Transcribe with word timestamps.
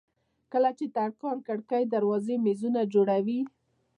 کله 0.51 0.69
چې 0.77 0.85
ترکاڼ 0.95 1.37
کړکۍ 1.47 1.83
دروازې 1.95 2.35
او 2.37 2.43
مېزونه 2.45 2.81
جوړوي. 2.93 3.39